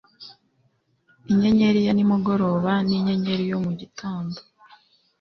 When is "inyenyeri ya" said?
1.31-1.93